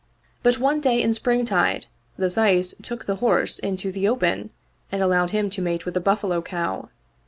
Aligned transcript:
But 0.41 0.57
one 0.57 0.79
day 0.81 0.99
in 0.99 1.13
springtide 1.13 1.85
the 2.17 2.31
Syce 2.31 2.73
took 2.81 3.05
the 3.05 3.17
horse 3.17 3.59
into 3.59 3.91
the 3.91 4.07
open 4.07 4.49
and 4.91 5.03
allowed 5.03 5.29
him 5.29 5.47
to 5.51 5.61
mate 5.61 5.85
with 5.85 5.95
a 5.95 5.99
buffalo 6.01 6.41
cow. 6.41 6.89